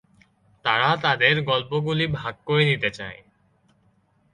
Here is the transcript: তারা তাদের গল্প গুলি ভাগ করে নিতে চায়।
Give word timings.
তারা 0.65 0.89
তাদের 0.95 1.35
গল্প 1.41 1.71
গুলি 1.79 2.05
ভাগ 2.11 2.35
করে 2.45 2.63
নিতে 2.65 2.89
চায়। 2.89 3.19